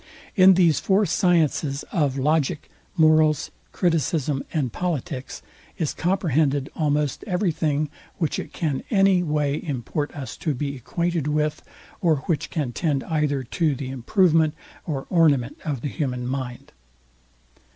In 0.35 0.55
these 0.55 0.79
four 0.79 1.05
sciences 1.05 1.83
of 1.91 2.17
Logic, 2.17 2.67
Morals, 2.97 3.51
Criticism, 3.71 4.43
and 4.51 4.73
Politics, 4.73 5.43
is 5.77 5.93
comprehended 5.93 6.71
almost 6.75 7.23
everything, 7.27 7.87
which 8.17 8.39
it 8.39 8.51
can 8.51 8.81
any 8.89 9.21
way 9.21 9.53
import 9.57 10.09
us 10.15 10.35
to 10.37 10.55
be 10.55 10.75
acquainted 10.75 11.27
with, 11.27 11.61
or 12.01 12.15
which 12.25 12.49
can 12.49 12.71
tend 12.71 13.03
either 13.03 13.43
to 13.43 13.75
the 13.75 13.89
improvement 13.89 14.55
or 14.87 15.05
ornament 15.11 15.59
of 15.63 15.81
the 15.81 15.89
human 15.89 16.25
mind. 16.25 16.71